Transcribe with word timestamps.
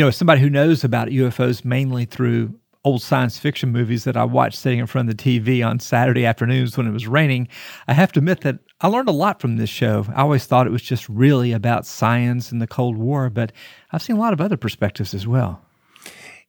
You 0.00 0.06
know, 0.06 0.10
somebody 0.10 0.40
who 0.40 0.48
knows 0.48 0.82
about 0.82 1.08
UFOs 1.08 1.62
mainly 1.62 2.06
through 2.06 2.58
old 2.84 3.02
science 3.02 3.38
fiction 3.38 3.70
movies 3.70 4.04
that 4.04 4.16
I 4.16 4.24
watched 4.24 4.58
sitting 4.58 4.78
in 4.78 4.86
front 4.86 5.10
of 5.10 5.14
the 5.14 5.22
TV 5.22 5.62
on 5.62 5.78
Saturday 5.78 6.24
afternoons 6.24 6.74
when 6.74 6.86
it 6.86 6.90
was 6.90 7.06
raining, 7.06 7.48
I 7.86 7.92
have 7.92 8.10
to 8.12 8.20
admit 8.20 8.40
that 8.40 8.60
I 8.80 8.86
learned 8.86 9.10
a 9.10 9.12
lot 9.12 9.42
from 9.42 9.58
this 9.58 9.68
show. 9.68 10.06
I 10.14 10.22
always 10.22 10.46
thought 10.46 10.66
it 10.66 10.70
was 10.72 10.80
just 10.80 11.06
really 11.10 11.52
about 11.52 11.84
science 11.84 12.50
and 12.50 12.62
the 12.62 12.66
Cold 12.66 12.96
War, 12.96 13.28
but 13.28 13.52
I've 13.92 14.00
seen 14.00 14.16
a 14.16 14.18
lot 14.18 14.32
of 14.32 14.40
other 14.40 14.56
perspectives 14.56 15.12
as 15.12 15.26
well. 15.26 15.60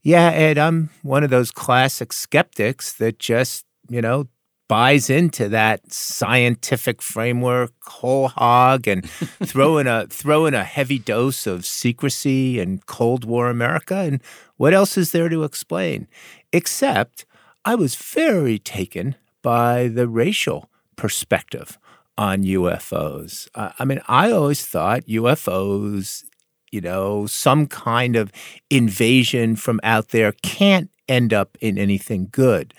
Yeah, 0.01 0.29
Ed, 0.29 0.57
I'm 0.57 0.89
one 1.01 1.25
of 1.25 1.29
those 1.29 1.51
classic 1.51 2.13
skeptics 2.13 2.93
that 2.93 3.19
just, 3.19 3.65
you 3.89 4.01
know, 4.01 4.29
buys 4.71 5.09
into 5.09 5.49
that 5.49 5.91
scientific 5.91 7.01
framework 7.01 7.73
whole 7.87 8.29
hog 8.29 8.87
and 8.87 9.09
throw 9.43 9.77
in 9.77 9.85
a 9.85 10.07
throw 10.07 10.45
in 10.45 10.53
a 10.53 10.63
heavy 10.63 10.97
dose 10.97 11.45
of 11.45 11.65
secrecy 11.65 12.57
and 12.57 12.85
Cold 12.85 13.25
War 13.25 13.49
America. 13.49 13.95
And 13.95 14.23
what 14.55 14.73
else 14.73 14.97
is 14.97 15.11
there 15.11 15.27
to 15.27 15.43
explain? 15.43 16.07
Except 16.53 17.25
I 17.65 17.75
was 17.75 17.95
very 17.95 18.57
taken 18.59 19.15
by 19.41 19.89
the 19.89 20.07
racial 20.07 20.69
perspective 20.95 21.77
on 22.17 22.43
UFOs. 22.43 23.49
Uh, 23.53 23.71
I 23.77 23.83
mean, 23.83 23.99
I 24.07 24.31
always 24.31 24.65
thought 24.65 25.01
UFOs, 25.01 26.23
you 26.71 26.79
know, 26.79 27.25
some 27.25 27.67
kind 27.67 28.15
of 28.15 28.31
invasion 28.69 29.57
from 29.57 29.81
out 29.83 30.09
there 30.09 30.31
can't 30.43 30.89
end 31.09 31.33
up 31.33 31.57
in 31.59 31.77
anything 31.77 32.29
good. 32.31 32.73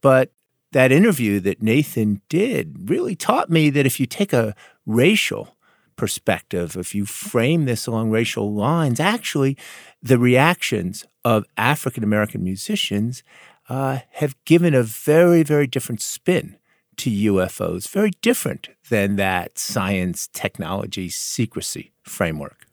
But 0.00 0.32
that 0.72 0.92
interview 0.92 1.40
that 1.40 1.62
Nathan 1.62 2.20
did 2.28 2.90
really 2.90 3.16
taught 3.16 3.50
me 3.50 3.70
that 3.70 3.86
if 3.86 3.98
you 3.98 4.06
take 4.06 4.32
a 4.32 4.54
racial 4.86 5.56
perspective, 5.96 6.76
if 6.76 6.94
you 6.94 7.04
frame 7.04 7.64
this 7.64 7.86
along 7.86 8.10
racial 8.10 8.54
lines, 8.54 9.00
actually, 9.00 9.56
the 10.02 10.18
reactions 10.18 11.04
of 11.24 11.44
African 11.56 12.04
American 12.04 12.42
musicians 12.44 13.22
uh, 13.68 13.98
have 14.12 14.34
given 14.44 14.74
a 14.74 14.82
very, 14.82 15.42
very 15.42 15.66
different 15.66 16.00
spin 16.00 16.56
to 16.96 17.10
UFOs, 17.10 17.88
very 17.88 18.10
different 18.22 18.68
than 18.88 19.16
that 19.16 19.58
science, 19.58 20.28
technology, 20.32 21.08
secrecy 21.08 21.92
framework. 22.02 22.66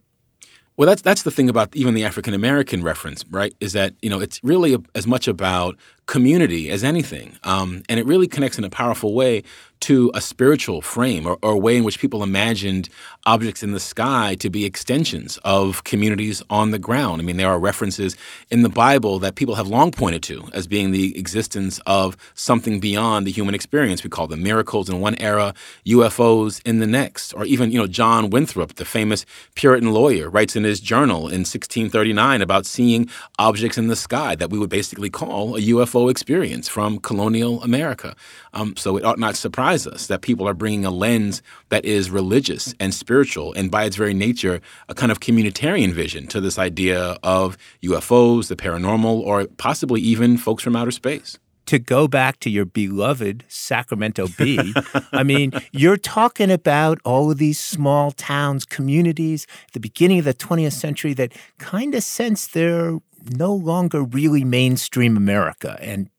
Well, 0.78 0.88
that's 0.88 1.02
that's 1.02 1.24
the 1.24 1.32
thing 1.32 1.48
about 1.48 1.74
even 1.76 1.94
the 1.94 2.04
African 2.04 2.34
American 2.34 2.84
reference, 2.84 3.24
right? 3.30 3.54
Is 3.62 3.74
that 3.74 3.94
you 4.02 4.10
know 4.10 4.20
it's 4.20 4.42
really 4.44 4.76
as 4.94 5.08
much 5.08 5.28
about 5.28 5.78
community 6.06 6.70
as 6.70 6.84
anything, 6.84 7.38
um, 7.44 7.84
and 7.90 8.00
it 8.00 8.06
really 8.06 8.28
connects 8.28 8.58
in 8.58 8.64
a 8.64 8.70
powerful 8.70 9.14
way 9.14 9.44
to 9.82 10.10
a 10.14 10.22
spiritual 10.22 10.82
frame 10.82 11.28
or, 11.28 11.38
or, 11.44 11.52
a 11.52 11.58
way 11.58 11.78
in 11.78 11.84
which 11.84 12.00
people 12.00 12.24
imagined 12.24 12.90
objects 13.26 13.62
in 13.62 13.72
the 13.72 13.80
sky 13.80 14.36
to 14.40 14.50
be 14.50 14.66
extensions 14.66 15.38
of 15.44 15.84
communities 15.84 16.42
on 16.50 16.72
the 16.72 16.80
ground. 16.80 17.22
I 17.22 17.26
mean, 17.26 17.38
there 17.38 17.50
are 17.50 17.60
references 17.60 18.18
in 18.50 18.64
the 18.64 18.70
Bible 18.70 19.20
that 19.20 19.36
people 19.36 19.56
have 19.56 19.68
long 19.68 19.92
pointed 19.92 20.24
to 20.24 20.50
as 20.54 20.66
being 20.66 20.92
the 20.92 21.18
existence 21.18 21.80
of 21.86 22.18
something 22.34 22.80
beyond 22.80 23.28
the 23.28 23.32
human 23.32 23.54
experience. 23.54 24.04
We 24.04 24.10
call 24.10 24.28
them 24.28 24.42
miracles 24.42 24.90
in 24.90 25.02
one 25.02 25.16
era, 25.20 25.54
UFOs 25.86 26.62
in 26.66 26.80
the 26.80 26.88
next, 26.88 27.34
or 27.34 27.46
even 27.46 27.72
you 27.72 27.78
know 27.78 27.88
John 27.88 28.30
Winthrop, 28.30 28.76
the 28.76 28.86
famous 28.86 29.26
Puritan 29.54 29.94
lawyer, 29.94 30.30
writes 30.30 30.56
in 30.56 30.64
his 30.64 30.80
journal 30.80 31.28
in 31.28 31.42
1639 31.42 32.42
about 32.42 32.66
seeing 32.66 33.10
objects 33.38 33.78
in 33.78 33.88
the 33.88 33.96
sky 33.96 34.36
that 34.36 34.50
we 34.50 34.58
would 34.58 34.70
basically 34.70 35.10
call 35.10 35.56
a 35.56 35.60
UFO 35.60 35.95
experience 36.10 36.68
from 36.68 37.00
colonial 37.00 37.64
America. 37.64 38.16
Um, 38.54 38.76
so 38.76 38.98
it 38.98 39.06
ought 39.06 39.20
not 39.20 39.36
surprise 39.36 39.88
us 39.88 40.08
that 40.08 40.22
people 40.22 40.48
are 40.48 40.54
bringing 40.54 40.86
a 40.86 40.92
lens 40.92 41.42
that 41.70 41.86
is 41.86 42.10
religious 42.10 42.74
and 42.80 42.94
spiritual, 42.94 43.54
and 43.54 43.72
by 43.72 43.86
its 43.86 43.96
very 43.96 44.14
nature, 44.14 44.62
a 44.90 44.94
kind 44.94 45.12
of 45.12 45.20
communitarian 45.20 45.94
vision 45.94 46.28
to 46.28 46.42
this 46.42 46.60
idea 46.60 47.18
of 47.24 47.58
UFOs, 47.84 48.48
the 48.48 48.56
paranormal, 48.56 49.20
or 49.22 49.46
possibly 49.58 50.02
even 50.02 50.38
folks 50.38 50.64
from 50.64 50.76
outer 50.76 50.92
space 50.92 51.40
to 51.66 51.80
go 51.80 52.08
back 52.08 52.40
to 52.42 52.50
your 52.50 52.66
beloved 52.66 53.44
Sacramento 53.48 54.28
Bee, 54.38 54.74
I 55.12 55.24
mean, 55.24 55.52
you're 55.72 55.98
talking 55.98 56.52
about 56.52 57.00
all 57.04 57.32
of 57.32 57.38
these 57.38 57.60
small 57.60 58.12
towns, 58.12 58.66
communities 58.66 59.48
at 59.68 59.74
the 59.74 59.80
beginning 59.80 60.20
of 60.20 60.26
the 60.26 60.34
20th 60.34 60.74
century 60.74 61.14
that 61.16 61.34
kind 61.58 61.96
of 61.96 62.04
sense 62.04 62.48
they're 62.48 63.00
no 63.30 63.54
longer 63.54 64.04
really 64.04 64.44
mainstream 64.44 65.18
America 65.18 65.78
and 65.82 66.10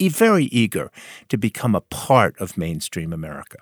very 0.00 0.44
eager 0.46 0.90
to 1.28 1.36
become 1.36 1.74
a 1.74 1.80
part 1.80 2.38
of 2.38 2.56
mainstream 2.56 3.12
America. 3.12 3.58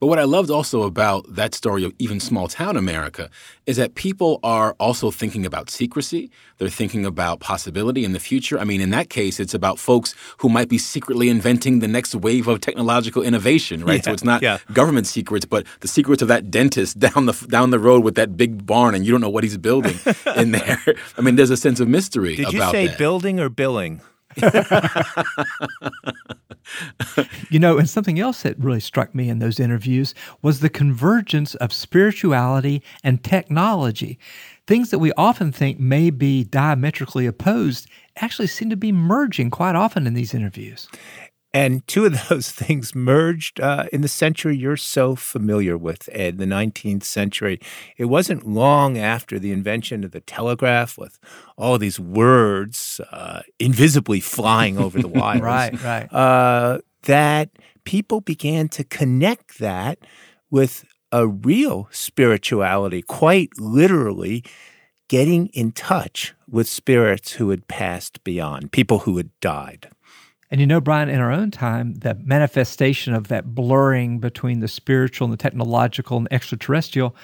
But 0.00 0.08
what 0.08 0.18
I 0.18 0.24
loved 0.24 0.50
also 0.50 0.82
about 0.82 1.24
that 1.34 1.54
story 1.54 1.84
of 1.84 1.92
even 1.98 2.20
small 2.20 2.48
town 2.48 2.76
America 2.76 3.30
is 3.66 3.76
that 3.76 3.94
people 3.94 4.40
are 4.42 4.74
also 4.80 5.10
thinking 5.10 5.46
about 5.46 5.70
secrecy. 5.70 6.30
They're 6.58 6.68
thinking 6.68 7.06
about 7.06 7.40
possibility 7.40 8.04
in 8.04 8.12
the 8.12 8.18
future. 8.18 8.58
I 8.58 8.64
mean, 8.64 8.80
in 8.80 8.90
that 8.90 9.08
case, 9.08 9.38
it's 9.38 9.54
about 9.54 9.78
folks 9.78 10.14
who 10.38 10.48
might 10.48 10.68
be 10.68 10.78
secretly 10.78 11.28
inventing 11.28 11.78
the 11.78 11.88
next 11.88 12.14
wave 12.14 12.48
of 12.48 12.60
technological 12.60 13.22
innovation, 13.22 13.84
right? 13.84 13.96
Yeah, 13.96 14.02
so 14.02 14.12
it's 14.12 14.24
not 14.24 14.42
yeah. 14.42 14.58
government 14.72 15.06
secrets, 15.06 15.46
but 15.46 15.64
the 15.80 15.88
secrets 15.88 16.22
of 16.22 16.28
that 16.28 16.50
dentist 16.50 16.98
down 17.06 17.26
the 17.26 17.46
down 17.48 17.70
the 17.70 17.78
road 17.78 18.04
with 18.04 18.16
that 18.16 18.36
big 18.36 18.66
barn, 18.66 18.94
and 18.94 19.06
you 19.06 19.12
don't 19.12 19.20
know 19.20 19.30
what 19.30 19.44
he's 19.44 19.56
building 19.56 19.98
in 20.36 20.50
there. 20.50 20.82
I 21.16 21.20
mean, 21.20 21.36
there's 21.36 21.50
a 21.50 21.56
sense 21.56 21.80
of 21.80 21.88
mystery. 21.88 22.36
Did 22.36 22.52
you 22.52 22.60
say 22.70 22.88
that. 22.88 22.98
building 22.98 23.40
or 23.40 23.48
billing? 23.48 24.00
you 27.50 27.58
know, 27.58 27.78
and 27.78 27.88
something 27.88 28.18
else 28.18 28.42
that 28.42 28.58
really 28.58 28.80
struck 28.80 29.14
me 29.14 29.28
in 29.28 29.38
those 29.38 29.60
interviews 29.60 30.14
was 30.42 30.60
the 30.60 30.68
convergence 30.68 31.54
of 31.56 31.72
spirituality 31.72 32.82
and 33.02 33.22
technology. 33.22 34.18
Things 34.66 34.90
that 34.90 34.98
we 34.98 35.12
often 35.12 35.52
think 35.52 35.78
may 35.78 36.10
be 36.10 36.44
diametrically 36.44 37.26
opposed 37.26 37.88
actually 38.16 38.46
seem 38.46 38.70
to 38.70 38.76
be 38.76 38.92
merging 38.92 39.50
quite 39.50 39.74
often 39.74 40.06
in 40.06 40.14
these 40.14 40.34
interviews. 40.34 40.88
And 41.54 41.86
two 41.86 42.04
of 42.04 42.18
those 42.28 42.50
things 42.50 42.94
merged 42.94 43.60
uh, 43.60 43.86
in 43.92 44.02
the 44.02 44.08
century 44.08 44.56
you're 44.56 44.76
so 44.76 45.14
familiar 45.14 45.78
with, 45.78 46.08
Ed, 46.12 46.36
the 46.36 46.44
19th 46.44 47.04
century. 47.04 47.60
It 47.96 48.06
wasn't 48.06 48.46
long 48.46 48.98
after 48.98 49.38
the 49.38 49.52
invention 49.52 50.02
of 50.04 50.10
the 50.10 50.20
telegraph 50.20 50.98
with 50.98 51.18
all 51.56 51.78
these 51.78 52.00
words 52.00 53.00
uh, 53.12 53.42
invisibly 53.58 54.20
flying 54.20 54.76
over 54.76 55.00
the 55.00 55.08
wires. 55.20 55.40
right, 55.40 55.82
right. 55.82 56.12
Uh, 56.12 56.80
that 57.02 57.50
people 57.84 58.20
began 58.20 58.68
to 58.68 58.82
connect 58.82 59.58
that 59.58 59.98
with 60.50 60.84
a 61.12 61.28
real 61.28 61.88
spirituality, 61.92 63.00
quite 63.00 63.50
literally 63.58 64.42
getting 65.08 65.46
in 65.48 65.70
touch 65.70 66.34
with 66.48 66.66
spirits 66.66 67.32
who 67.32 67.50
had 67.50 67.68
passed 67.68 68.24
beyond, 68.24 68.72
people 68.72 69.00
who 69.00 69.16
had 69.16 69.30
died. 69.40 69.88
And 70.50 70.60
you 70.60 70.66
know, 70.66 70.80
Brian, 70.80 71.08
in 71.08 71.20
our 71.20 71.32
own 71.32 71.50
time, 71.50 71.94
the 71.94 72.14
manifestation 72.14 73.14
of 73.14 73.28
that 73.28 73.54
blurring 73.54 74.18
between 74.18 74.60
the 74.60 74.68
spiritual 74.68 75.24
and 75.24 75.32
the 75.32 75.42
technological 75.42 76.16
and 76.18 76.28
extraterrestrial 76.30 77.16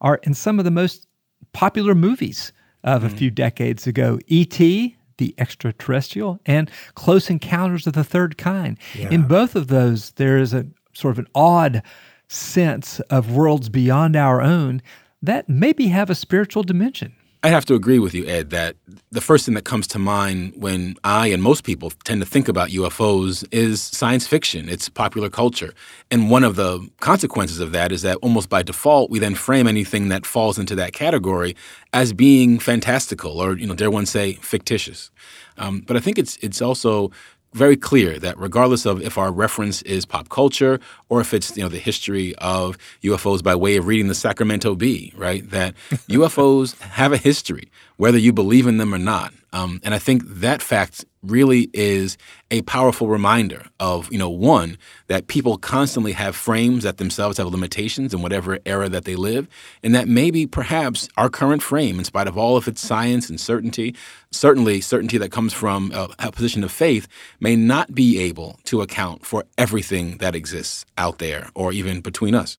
are 0.00 0.20
in 0.24 0.34
some 0.34 0.58
of 0.58 0.64
the 0.64 0.70
most 0.70 1.06
popular 1.52 1.94
movies 1.94 2.52
of 2.84 3.02
mm-hmm. 3.02 3.14
a 3.14 3.16
few 3.16 3.30
decades 3.30 3.86
ago. 3.86 4.18
E.T., 4.26 4.96
the 5.18 5.34
extraterrestrial, 5.38 6.38
and 6.44 6.70
Close 6.94 7.30
Encounters 7.30 7.86
of 7.86 7.94
the 7.94 8.04
Third 8.04 8.36
Kind. 8.36 8.78
Yeah. 8.94 9.08
In 9.10 9.26
both 9.26 9.56
of 9.56 9.68
those, 9.68 10.10
there 10.12 10.36
is 10.38 10.52
a 10.52 10.66
sort 10.92 11.12
of 11.12 11.18
an 11.18 11.28
odd 11.34 11.82
sense 12.28 13.00
of 13.00 13.32
worlds 13.32 13.68
beyond 13.68 14.16
our 14.16 14.42
own 14.42 14.82
that 15.22 15.48
maybe 15.48 15.88
have 15.88 16.10
a 16.10 16.14
spiritual 16.14 16.62
dimension. 16.62 17.15
I 17.42 17.48
have 17.48 17.64
to 17.66 17.74
agree 17.74 17.98
with 17.98 18.14
you, 18.14 18.26
Ed, 18.26 18.50
that 18.50 18.76
the 19.10 19.20
first 19.20 19.46
thing 19.46 19.54
that 19.54 19.64
comes 19.64 19.86
to 19.88 19.98
mind 19.98 20.54
when 20.56 20.96
I 21.04 21.28
and 21.28 21.42
most 21.42 21.64
people 21.64 21.90
tend 22.04 22.20
to 22.20 22.26
think 22.26 22.48
about 22.48 22.70
UFOs 22.70 23.46
is 23.52 23.80
science 23.82 24.26
fiction. 24.26 24.68
It's 24.68 24.88
popular 24.88 25.28
culture. 25.28 25.72
And 26.10 26.30
one 26.30 26.44
of 26.44 26.56
the 26.56 26.88
consequences 27.00 27.60
of 27.60 27.72
that 27.72 27.92
is 27.92 28.02
that 28.02 28.16
almost 28.16 28.48
by 28.48 28.62
default, 28.62 29.10
we 29.10 29.18
then 29.18 29.34
frame 29.34 29.66
anything 29.66 30.08
that 30.08 30.26
falls 30.26 30.58
into 30.58 30.74
that 30.76 30.92
category 30.92 31.54
as 31.92 32.12
being 32.12 32.58
fantastical 32.58 33.40
or, 33.40 33.56
you 33.56 33.66
know, 33.66 33.74
dare 33.74 33.90
one 33.90 34.06
say, 34.06 34.34
fictitious. 34.34 35.10
Um, 35.58 35.80
but 35.86 35.96
I 35.96 36.00
think 36.00 36.18
it's 36.18 36.36
it's 36.38 36.60
also 36.60 37.10
very 37.56 37.76
clear 37.76 38.18
that 38.18 38.38
regardless 38.38 38.84
of 38.84 39.00
if 39.00 39.16
our 39.16 39.32
reference 39.32 39.80
is 39.82 40.04
pop 40.04 40.28
culture 40.28 40.78
or 41.08 41.20
if 41.20 41.32
it's 41.32 41.56
you 41.56 41.62
know 41.62 41.68
the 41.68 41.78
history 41.78 42.34
of 42.36 42.76
UFOs 43.02 43.42
by 43.42 43.54
way 43.54 43.76
of 43.76 43.86
reading 43.86 44.08
the 44.08 44.14
Sacramento 44.14 44.74
Bee, 44.74 45.12
right? 45.16 45.48
That 45.50 45.74
UFOs 45.90 46.78
have 46.80 47.12
a 47.12 47.16
history, 47.16 47.70
whether 47.96 48.18
you 48.18 48.32
believe 48.32 48.66
in 48.66 48.76
them 48.76 48.94
or 48.94 48.98
not. 48.98 49.32
Um, 49.52 49.80
and 49.82 49.94
I 49.94 49.98
think 49.98 50.22
that 50.26 50.60
fact 50.60 51.04
really 51.30 51.70
is 51.72 52.16
a 52.50 52.62
powerful 52.62 53.08
reminder 53.08 53.66
of, 53.80 54.10
you 54.12 54.18
know, 54.18 54.30
one, 54.30 54.78
that 55.08 55.26
people 55.26 55.58
constantly 55.58 56.12
have 56.12 56.36
frames 56.36 56.84
that 56.84 56.98
themselves 56.98 57.38
have 57.38 57.48
limitations 57.48 58.14
in 58.14 58.22
whatever 58.22 58.58
era 58.64 58.88
that 58.88 59.04
they 59.04 59.16
live, 59.16 59.48
and 59.82 59.94
that 59.94 60.06
maybe 60.06 60.46
perhaps 60.46 61.08
our 61.16 61.28
current 61.28 61.62
frame, 61.62 61.98
in 61.98 62.04
spite 62.04 62.28
of 62.28 62.38
all 62.38 62.56
of 62.56 62.68
its 62.68 62.80
science 62.80 63.28
and 63.28 63.40
certainty, 63.40 63.94
certainly 64.30 64.80
certainty 64.80 65.18
that 65.18 65.32
comes 65.32 65.52
from 65.52 65.90
a, 65.92 66.08
a 66.20 66.30
position 66.30 66.62
of 66.62 66.70
faith, 66.70 67.08
may 67.40 67.56
not 67.56 67.94
be 67.94 68.18
able 68.20 68.58
to 68.64 68.80
account 68.80 69.26
for 69.26 69.44
everything 69.58 70.18
that 70.18 70.36
exists 70.36 70.84
out 70.96 71.18
there 71.18 71.48
or 71.54 71.72
even 71.72 72.00
between 72.00 72.34
us. 72.34 72.54